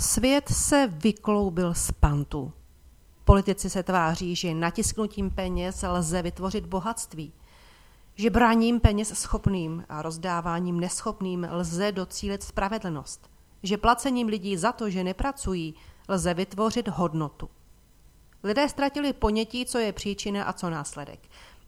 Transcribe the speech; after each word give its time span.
Svět 0.00 0.48
se 0.48 0.86
vykloubil 0.86 1.74
z 1.74 1.92
pantu. 1.92 2.52
Politici 3.24 3.70
se 3.70 3.82
tváří, 3.82 4.36
že 4.36 4.54
natisknutím 4.54 5.30
peněz 5.30 5.84
lze 5.88 6.22
vytvořit 6.22 6.66
bohatství, 6.66 7.32
že 8.14 8.30
bráním 8.30 8.80
peněz 8.80 9.18
schopným 9.18 9.84
a 9.88 10.02
rozdáváním 10.02 10.80
neschopným 10.80 11.48
lze 11.50 11.92
docílit 11.92 12.42
spravedlnost, 12.42 13.30
že 13.62 13.76
placením 13.76 14.28
lidí 14.28 14.56
za 14.56 14.72
to, 14.72 14.90
že 14.90 15.04
nepracují, 15.04 15.74
lze 16.08 16.34
vytvořit 16.34 16.88
hodnotu. 16.88 17.48
Lidé 18.42 18.68
ztratili 18.68 19.12
ponětí, 19.12 19.66
co 19.66 19.78
je 19.78 19.92
příčina 19.92 20.44
a 20.44 20.52
co 20.52 20.70
následek. 20.70 21.20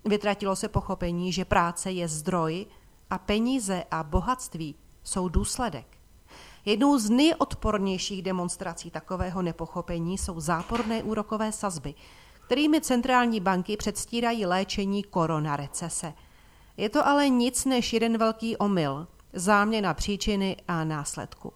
Vytratilo 0.04 0.56
se 0.56 0.68
pochopení, 0.68 1.32
že 1.32 1.44
práce 1.44 1.90
je 1.90 2.08
zdroj 2.08 2.66
a 3.10 3.18
peníze 3.18 3.84
a 3.90 4.02
bohatství 4.02 4.74
jsou 5.04 5.28
důsledek. 5.28 6.01
Jednou 6.64 6.98
z 6.98 7.10
nejodpornějších 7.10 8.22
demonstrací 8.22 8.90
takového 8.90 9.42
nepochopení 9.42 10.18
jsou 10.18 10.40
záporné 10.40 11.02
úrokové 11.02 11.52
sazby, 11.52 11.94
kterými 12.46 12.80
centrální 12.80 13.40
banky 13.40 13.76
předstírají 13.76 14.46
léčení 14.46 15.02
korona 15.02 15.56
recese. 15.56 16.12
Je 16.76 16.88
to 16.88 17.06
ale 17.06 17.28
nic 17.28 17.64
než 17.64 17.92
jeden 17.92 18.18
velký 18.18 18.56
omyl, 18.56 19.06
záměna 19.32 19.94
příčiny 19.94 20.56
a 20.68 20.84
následku. 20.84 21.52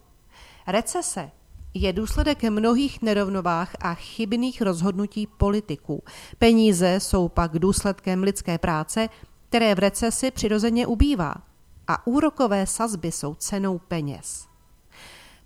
Recese 0.66 1.30
je 1.74 1.92
důsledek 1.92 2.42
mnohých 2.42 3.02
nerovnovách 3.02 3.76
a 3.80 3.94
chybných 3.94 4.62
rozhodnutí 4.62 5.26
politiků. 5.26 6.02
Peníze 6.38 7.00
jsou 7.00 7.28
pak 7.28 7.58
důsledkem 7.58 8.22
lidské 8.22 8.58
práce, 8.58 9.08
které 9.48 9.74
v 9.74 9.78
recesi 9.78 10.30
přirozeně 10.30 10.86
ubývá. 10.86 11.34
A 11.88 12.06
úrokové 12.06 12.66
sazby 12.66 13.12
jsou 13.12 13.34
cenou 13.34 13.78
peněz. 13.78 14.55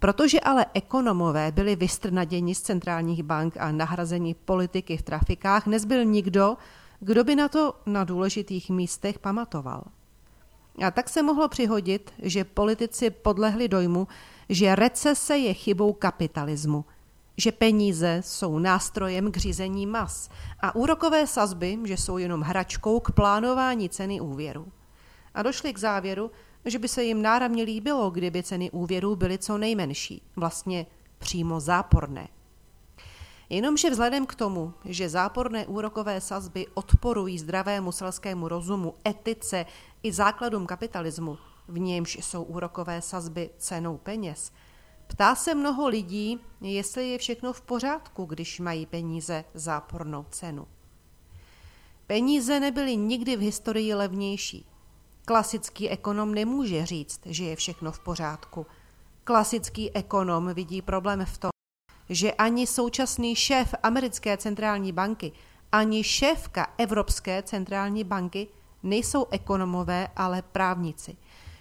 Protože 0.01 0.41
ale 0.41 0.67
ekonomové 0.75 1.53
byli 1.53 1.77
vystrnaděni 1.77 2.55
z 2.55 2.61
centrálních 2.61 3.23
bank 3.23 3.57
a 3.57 3.73
nahrazeni 3.73 4.35
politiky 4.35 4.97
v 4.97 5.03
trafikách, 5.03 5.67
nezbyl 5.67 6.05
nikdo, 6.05 6.57
kdo 7.01 7.25
by 7.25 7.37
na 7.37 7.49
to 7.49 7.75
na 7.87 8.05
důležitých 8.05 8.71
místech 8.71 9.19
pamatoval. 9.19 9.85
A 10.87 10.91
tak 10.91 11.09
se 11.09 11.23
mohlo 11.23 11.49
přihodit, 11.49 12.13
že 12.23 12.45
politici 12.45 13.11
podlehli 13.11 13.69
dojmu, 13.69 14.09
že 14.49 14.75
recese 14.75 15.39
je 15.39 15.55
chybou 15.55 15.93
kapitalismu, 15.93 16.85
že 17.37 17.53
peníze 17.53 18.21
jsou 18.25 18.59
nástrojem 18.59 19.33
k 19.33 19.37
řízení 19.37 19.87
mas 19.87 20.31
a 20.61 20.75
úrokové 20.75 21.27
sazby, 21.27 21.79
že 21.85 21.97
jsou 21.97 22.19
jenom 22.19 22.41
hračkou 22.41 23.01
k 23.01 23.11
plánování 23.11 23.89
ceny 23.89 24.21
úvěru. 24.21 24.67
A 25.35 25.43
došli 25.43 25.73
k 25.73 25.79
závěru, 25.79 26.31
že 26.65 26.79
by 26.79 26.89
se 26.89 27.05
jim 27.05 27.23
náramně 27.23 27.63
líbilo, 27.63 28.11
kdyby 28.11 28.43
ceny 28.43 28.71
úvěrů 28.71 29.17
byly 29.17 29.39
co 29.39 29.59
nejmenší, 29.59 30.23
vlastně 30.37 30.87
přímo 31.19 31.61
záporné. 31.61 32.29
Jenomže 33.49 33.91
vzhledem 33.91 34.27
k 34.27 34.35
tomu, 34.35 34.75
že 34.85 35.09
záporné 35.09 35.67
úrokové 35.67 36.21
sazby 36.21 36.67
odporují 36.75 37.39
zdravému 37.39 37.93
selskému 37.93 38.49
rozumu, 38.49 38.95
etice 39.09 39.67
i 40.03 40.13
základům 40.13 40.67
kapitalismu, 40.67 41.39
v 41.69 41.79
němž 41.79 42.15
jsou 42.15 42.43
úrokové 42.43 43.03
sazby 43.03 43.51
cenou 43.59 43.97
peněz, 43.99 44.53
ptá 45.07 45.35
se 45.35 45.55
mnoho 45.55 45.89
lidí, 45.89 46.41
jestli 46.61 47.09
je 47.09 47.19
všechno 47.19 47.53
v 47.53 47.61
pořádku, 47.61 48.25
když 48.25 48.61
mají 48.61 48.87
peníze 48.87 49.45
zápornou 49.55 50.27
cenu. 50.31 50.67
Peníze 52.07 52.61
nebyly 52.61 52.97
nikdy 52.97 53.37
v 53.37 53.41
historii 53.41 53.95
levnější. 53.95 54.67
Klasický 55.31 55.91
ekonom 55.91 56.35
nemůže 56.35 56.87
říct, 56.87 57.21
že 57.27 57.45
je 57.45 57.57
všechno 57.57 57.93
v 57.93 58.01
pořádku. 58.01 58.67
Klasický 59.25 59.97
ekonom 59.97 60.55
vidí 60.55 60.83
problém 60.83 61.25
v 61.25 61.39
tom, 61.39 61.51
že 62.09 62.33
ani 62.33 62.67
současný 62.67 63.37
šéf 63.37 63.75
americké 63.83 64.37
centrální 64.37 64.93
banky, 64.93 65.33
ani 65.73 66.05
šéfka 66.05 66.75
Evropské 66.79 67.43
centrální 67.43 68.05
banky 68.05 68.49
nejsou 68.83 69.27
ekonomové, 69.31 70.09
ale 70.17 70.43
právníci. 70.43 71.17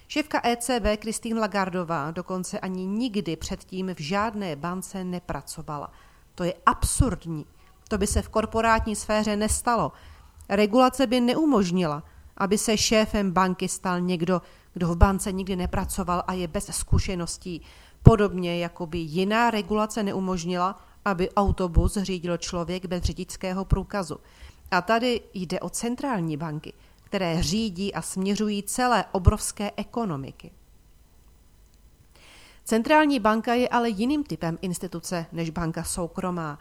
Šéfka 0.07 0.41
ECB 0.43 1.01
Christine 1.01 1.39
Lagardová 1.39 2.11
dokonce 2.11 2.59
ani 2.59 2.85
nikdy 2.85 3.35
předtím 3.35 3.95
v 3.95 3.99
žádné 3.99 4.55
bance 4.55 5.03
nepracovala. 5.03 5.91
To 6.35 6.43
je 6.43 6.53
absurdní. 6.65 7.45
To 7.87 7.97
by 7.97 8.07
se 8.07 8.21
v 8.21 8.29
korporátní 8.29 8.95
sféře 8.95 9.35
nestalo. 9.35 9.91
Regulace 10.49 11.07
by 11.07 11.19
neumožnila, 11.19 12.03
aby 12.39 12.57
se 12.57 12.77
šéfem 12.77 13.31
banky 13.31 13.67
stal 13.67 14.01
někdo, 14.01 14.41
kdo 14.73 14.87
v 14.87 14.95
bance 14.95 15.31
nikdy 15.31 15.55
nepracoval 15.55 16.23
a 16.27 16.33
je 16.33 16.47
bez 16.47 16.65
zkušeností. 16.71 17.61
Podobně 18.03 18.59
jako 18.59 18.87
by 18.87 18.97
jiná 18.97 19.51
regulace 19.51 20.03
neumožnila, 20.03 20.79
aby 21.05 21.31
autobus 21.31 21.97
řídil 21.97 22.37
člověk 22.37 22.85
bez 22.85 23.03
řidičského 23.03 23.65
průkazu. 23.65 24.17
A 24.71 24.81
tady 24.81 25.21
jde 25.33 25.59
o 25.59 25.69
centrální 25.69 26.37
banky, 26.37 26.73
které 27.03 27.43
řídí 27.43 27.93
a 27.93 28.01
směřují 28.01 28.63
celé 28.63 29.05
obrovské 29.11 29.71
ekonomiky. 29.77 30.51
Centrální 32.63 33.19
banka 33.19 33.53
je 33.53 33.69
ale 33.69 33.89
jiným 33.89 34.23
typem 34.23 34.57
instituce 34.61 35.25
než 35.31 35.49
banka 35.49 35.83
soukromá. 35.83 36.59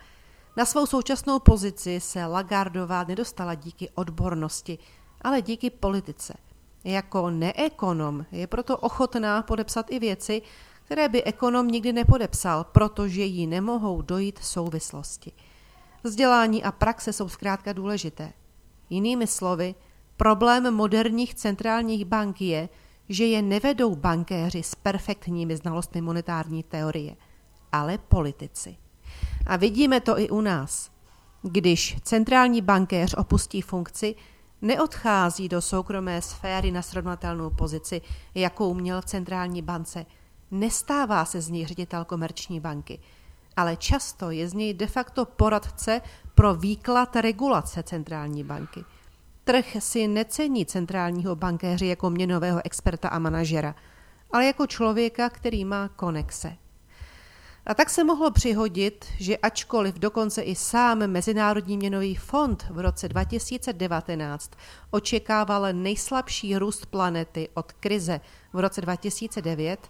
Na 0.56 0.64
svou 0.64 0.86
současnou 0.86 1.38
pozici 1.38 2.00
se 2.00 2.26
Lagardová 2.26 3.04
nedostala 3.04 3.54
díky 3.54 3.90
odbornosti, 3.94 4.78
ale 5.20 5.42
díky 5.42 5.70
politice. 5.70 6.34
Jako 6.84 7.30
neekonom 7.30 8.26
je 8.32 8.46
proto 8.46 8.78
ochotná 8.78 9.42
podepsat 9.42 9.86
i 9.90 9.98
věci, 9.98 10.42
které 10.84 11.08
by 11.08 11.24
ekonom 11.24 11.68
nikdy 11.68 11.92
nepodepsal, 11.92 12.64
protože 12.64 13.22
jí 13.22 13.46
nemohou 13.46 14.02
dojít 14.02 14.38
souvislosti. 14.38 15.32
Vzdělání 16.04 16.64
a 16.64 16.72
praxe 16.72 17.12
jsou 17.12 17.28
zkrátka 17.28 17.72
důležité. 17.72 18.32
Jinými 18.90 19.26
slovy, 19.26 19.74
problém 20.16 20.74
moderních 20.74 21.34
centrálních 21.34 22.04
bank 22.04 22.40
je, 22.40 22.68
že 23.08 23.26
je 23.26 23.42
nevedou 23.42 23.96
bankéři 23.96 24.62
s 24.62 24.74
perfektními 24.74 25.56
znalostmi 25.56 26.00
monetární 26.00 26.62
teorie, 26.62 27.16
ale 27.72 27.98
politici. 27.98 28.76
A 29.46 29.56
vidíme 29.56 30.00
to 30.00 30.18
i 30.18 30.28
u 30.28 30.40
nás. 30.40 30.90
Když 31.42 31.96
centrální 32.02 32.62
bankéř 32.62 33.14
opustí 33.14 33.62
funkci, 33.62 34.14
neodchází 34.62 35.48
do 35.48 35.62
soukromé 35.62 36.22
sféry 36.22 36.70
na 36.70 36.82
srovnatelnou 36.82 37.50
pozici, 37.50 38.00
jakou 38.34 38.74
měl 38.74 39.00
v 39.00 39.04
centrální 39.04 39.62
bance. 39.62 40.06
Nestává 40.50 41.24
se 41.24 41.40
z 41.40 41.48
něj 41.48 41.66
ředitel 41.66 42.04
komerční 42.04 42.60
banky, 42.60 42.98
ale 43.56 43.76
často 43.76 44.30
je 44.30 44.48
z 44.48 44.54
něj 44.54 44.74
de 44.74 44.86
facto 44.86 45.24
poradce 45.24 46.00
pro 46.34 46.54
výklad 46.54 47.16
regulace 47.16 47.82
centrální 47.82 48.44
banky. 48.44 48.84
Trh 49.44 49.76
si 49.78 50.08
necení 50.08 50.66
centrálního 50.66 51.36
bankéře 51.36 51.86
jako 51.86 52.10
měnového 52.10 52.60
experta 52.64 53.08
a 53.08 53.18
manažera, 53.18 53.74
ale 54.30 54.46
jako 54.46 54.66
člověka, 54.66 55.30
který 55.30 55.64
má 55.64 55.88
konexe. 55.88 56.56
A 57.68 57.74
tak 57.74 57.90
se 57.90 58.04
mohlo 58.04 58.30
přihodit, 58.30 59.04
že 59.18 59.36
ačkoliv 59.36 59.98
dokonce 59.98 60.42
i 60.42 60.54
sám 60.54 61.06
Mezinárodní 61.06 61.76
měnový 61.76 62.14
fond 62.14 62.66
v 62.70 62.78
roce 62.78 63.08
2019 63.08 64.50
očekával 64.90 65.72
nejslabší 65.72 66.56
růst 66.56 66.86
planety 66.86 67.48
od 67.54 67.72
krize 67.72 68.20
v 68.52 68.60
roce 68.60 68.80
2009, 68.80 69.88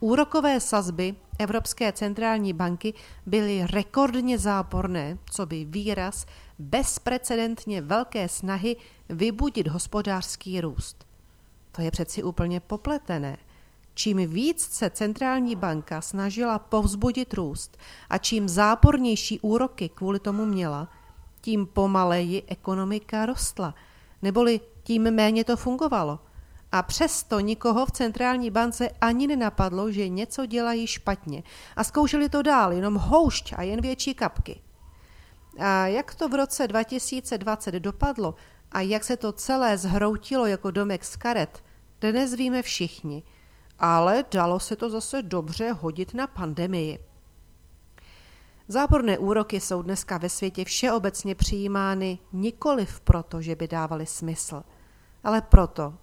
úrokové 0.00 0.60
sazby 0.60 1.14
Evropské 1.38 1.92
centrální 1.92 2.52
banky 2.52 2.94
byly 3.26 3.66
rekordně 3.70 4.38
záporné, 4.38 5.18
co 5.30 5.46
by 5.46 5.64
výraz 5.64 6.26
bezprecedentně 6.58 7.82
velké 7.82 8.28
snahy 8.28 8.76
vybudit 9.08 9.68
hospodářský 9.68 10.60
růst. 10.60 11.06
To 11.72 11.82
je 11.82 11.90
přeci 11.90 12.22
úplně 12.22 12.60
popletené– 12.60 13.36
Čím 13.94 14.16
víc 14.16 14.62
se 14.62 14.90
centrální 14.90 15.56
banka 15.56 16.00
snažila 16.00 16.58
povzbudit 16.58 17.34
růst 17.34 17.78
a 18.10 18.18
čím 18.18 18.48
zápornější 18.48 19.40
úroky 19.40 19.88
kvůli 19.88 20.18
tomu 20.18 20.44
měla, 20.44 20.88
tím 21.40 21.66
pomaleji 21.66 22.42
ekonomika 22.46 23.26
rostla, 23.26 23.74
neboli 24.22 24.60
tím 24.82 25.10
méně 25.10 25.44
to 25.44 25.56
fungovalo. 25.56 26.18
A 26.72 26.82
přesto 26.82 27.40
nikoho 27.40 27.86
v 27.86 27.90
centrální 27.90 28.50
bance 28.50 28.88
ani 29.00 29.26
nenapadlo, 29.26 29.92
že 29.92 30.08
něco 30.08 30.46
dělají 30.46 30.86
špatně 30.86 31.42
a 31.76 31.84
zkoušeli 31.84 32.28
to 32.28 32.42
dál, 32.42 32.72
jenom 32.72 32.94
houšť 32.94 33.54
a 33.56 33.62
jen 33.62 33.80
větší 33.80 34.14
kapky. 34.14 34.60
A 35.58 35.86
jak 35.86 36.14
to 36.14 36.28
v 36.28 36.34
roce 36.34 36.68
2020 36.68 37.74
dopadlo 37.74 38.34
a 38.72 38.80
jak 38.80 39.04
se 39.04 39.16
to 39.16 39.32
celé 39.32 39.78
zhroutilo 39.78 40.46
jako 40.46 40.70
domek 40.70 41.04
z 41.04 41.16
karet, 41.16 41.64
dnes 42.00 42.34
víme 42.34 42.62
všichni– 42.62 43.22
ale 43.80 44.24
dalo 44.32 44.60
se 44.60 44.76
to 44.76 44.90
zase 44.90 45.22
dobře 45.22 45.72
hodit 45.72 46.14
na 46.14 46.26
pandemii. 46.26 46.98
Záporné 48.68 49.18
úroky 49.18 49.60
jsou 49.60 49.82
dneska 49.82 50.18
ve 50.18 50.28
světě 50.28 50.64
všeobecně 50.64 51.34
přijímány 51.34 52.18
nikoliv 52.32 53.00
proto, 53.00 53.42
že 53.42 53.56
by 53.56 53.68
dávaly 53.68 54.06
smysl, 54.06 54.62
ale 55.24 55.40
proto, 55.40 55.94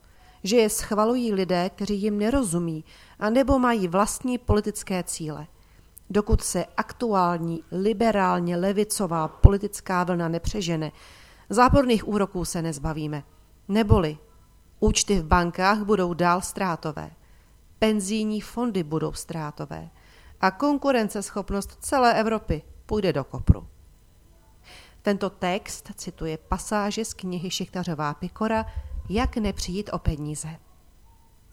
že 0.43 0.57
je 0.57 0.69
schvalují 0.69 1.33
lidé, 1.33 1.69
kteří 1.69 2.01
jim 2.01 2.19
nerozumí, 2.19 2.85
anebo 3.19 3.59
mají 3.59 3.87
vlastní 3.87 4.37
politické 4.37 5.03
cíle. 5.03 5.47
dokud 6.09 6.43
se 6.43 6.65
aktuální 6.77 7.63
liberálně 7.71 8.57
levicová 8.57 9.27
politická 9.27 10.03
vlna 10.03 10.27
nepřežene, 10.27 10.91
záporných 11.49 12.07
úroků 12.07 12.45
se 12.45 12.61
nezbavíme. 12.61 13.23
Neboli 13.67 14.17
účty 14.79 15.19
v 15.19 15.23
bankách 15.23 15.79
budou 15.79 16.13
dál 16.13 16.41
ztrátové, 16.41 17.11
penzijní 17.79 18.41
fondy 18.41 18.83
budou 18.83 19.13
ztrátové 19.13 19.89
a 20.41 20.51
konkurenceschopnost 20.51 21.77
celé 21.79 22.19
Evropy 22.19 22.61
půjde 22.85 23.13
do 23.13 23.23
kopru. 23.23 23.67
Tento 25.01 25.29
text 25.29 25.91
cituje 25.95 26.37
pasáže 26.37 27.05
z 27.05 27.13
knihy 27.13 27.51
Šichtařová 27.51 28.13
Pikora 28.13 28.65
Jak 29.09 29.37
nepřijít 29.37 29.89
o 29.93 29.99
peníze. 29.99 30.66